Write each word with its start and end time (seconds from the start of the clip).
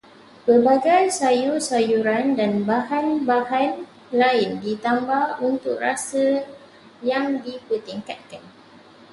Pelbagai 0.49 1.03
sayur-sayuran 1.19 2.27
dan 2.39 2.53
bahan-bahan 2.69 3.71
lain 4.21 4.51
ditambah 4.65 5.25
untuk 5.49 5.75
rasa 5.85 6.25
yang 7.11 7.25
dipertingkatkan 7.45 8.41